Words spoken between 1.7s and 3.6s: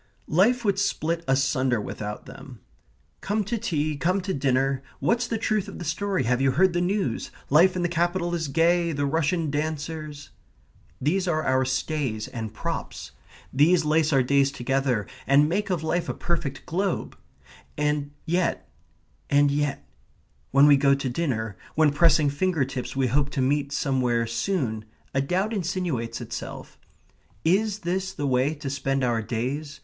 without them. "Come to